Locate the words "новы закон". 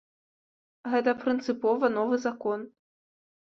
1.99-2.65